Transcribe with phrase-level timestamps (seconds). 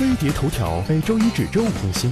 [0.00, 2.10] 飞碟头条每周一至周五更新。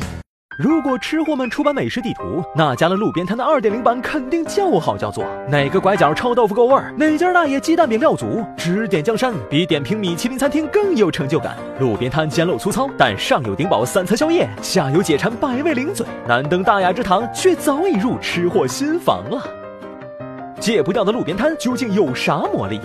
[0.58, 5.24] 如果吃货们出版美食地图，那家的路边摊的二点零版肯定叫好叫座。
[5.48, 6.92] 哪个拐角臭豆腐够味儿？
[6.98, 8.44] 哪家大爷鸡蛋饼料足？
[8.58, 11.56] 指点江山比点评米其林餐厅更有成就感。
[11.80, 16.06] 路边摊简陋粗糙，但上有顶饱三餐宵夜，下有解馋百味零嘴。
[16.26, 19.42] 难登大雅之堂，却早已入吃货心房了。
[20.60, 22.78] 戒不掉的路边摊究竟有啥魔力？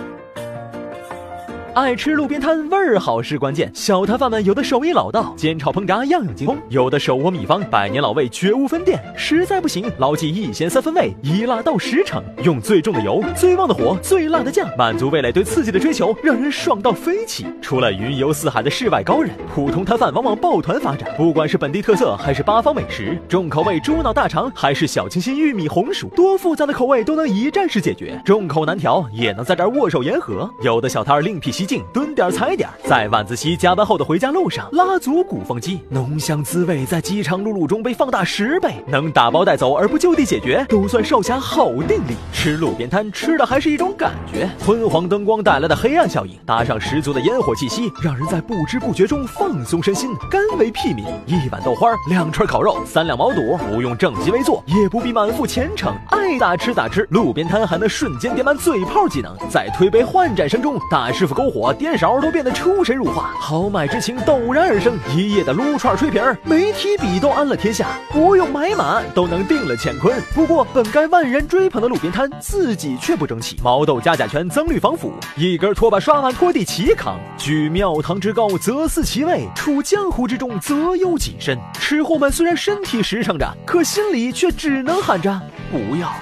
[1.74, 3.68] 爱吃路边摊，味儿好是关键。
[3.74, 9.02] 小摊贩们有的手艺老道，煎炒烹炸样样精通；有的手握秘方，百年老味绝无分店。
[9.16, 17.44] 实在不行，牢记一咸三分味，一辣到十成，用最重的油、最旺的火、最辣的酱，满足味蕾对刺激的追求，让人爽到飞起。
[17.60, 21.12] 除了云游四海的世外高人，普通摊贩往往抱团发展。
[21.16, 28.16] 不管是本地特色，还是八方美食，重口味猪脑大肠，还是小清新玉米红薯，多复杂的口味都能一站式解决。
[28.24, 30.48] 众口难调，也能在这儿握手言和。
[30.62, 31.63] 有的小摊儿另辟蹊。
[31.64, 42.14] 劲蹲点踩点，在晚自习加班后的回家路上拉足鼓风机，浓香滋味在饥肠辘辘中被放大十倍，能打包带走而不就地解决，都算少侠好定力。
[42.32, 51.04] 吃路边摊吃的还是一种感觉，昏黄灯光带来的黑暗效应，搭上十足的烟火气息，让人在不知不觉中放松身心，甘为屁民。
[51.26, 57.06] 一碗豆花，两串烤肉，三两毛肚，不用正襟危坐，也不必满腹虔诚，爱咋吃咋吃。
[57.10, 61.72] 路边摊还能瞬间点满嘴炮技能，在推杯换盏声中，大师傅篝火。
[61.74, 64.98] 颠勺都变得出神入化，豪迈之情陡然而生。
[65.14, 70.20] 一夜的撸串吹瓶儿，媒体比都安了天下，不用买马都能定了乾坤。
[70.34, 73.56] 不过，本该万人追捧的路边摊，自己却不争气。
[73.62, 77.18] 毛豆加甲醛增绿防腐，一根拖把刷碗拖地齐扛。
[77.36, 81.58] 居庙堂之高则思其位，处江湖之中则忧己身。
[81.74, 86.12] 吃货们虽然身体实诚着，可心里却只能喊着不要，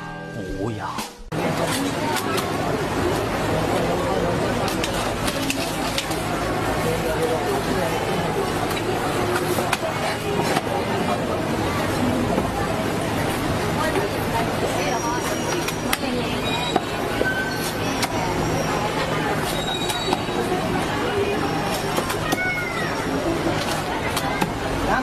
[0.59, 1.12] 不要。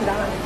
[0.06, 0.39] 来